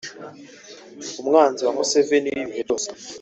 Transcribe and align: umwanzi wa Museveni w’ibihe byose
umwanzi 1.21 1.61
wa 1.63 1.73
Museveni 1.77 2.29
w’ibihe 2.37 2.61
byose 2.67 2.87